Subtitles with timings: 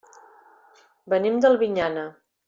[1.13, 2.07] Venim d'Albinyana.